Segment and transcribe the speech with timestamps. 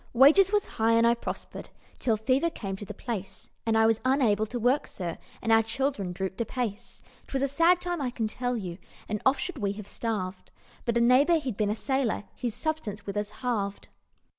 [0.13, 1.69] "Wages was high, and I prospered,
[1.99, 5.61] Till fever came to the place, And I was unable to work, sir, And our
[5.61, 7.03] children drooped apace.
[7.27, 10.49] 'Twas a sad time, I can tell you, And oft should we have starved,
[10.85, 13.89] But a neighbour he'd been a sailor His substance with us halved.